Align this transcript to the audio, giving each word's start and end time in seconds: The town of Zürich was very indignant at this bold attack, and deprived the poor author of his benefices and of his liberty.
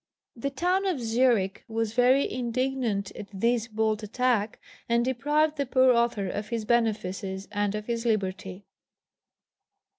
The 0.35 0.49
town 0.49 0.87
of 0.87 0.97
Zürich 0.97 1.57
was 1.67 1.93
very 1.93 2.27
indignant 2.27 3.15
at 3.15 3.27
this 3.31 3.67
bold 3.67 4.01
attack, 4.01 4.59
and 4.89 5.05
deprived 5.05 5.57
the 5.57 5.67
poor 5.67 5.91
author 5.93 6.27
of 6.27 6.49
his 6.49 6.65
benefices 6.65 7.47
and 7.51 7.75
of 7.75 7.85
his 7.85 8.03
liberty. 8.03 8.65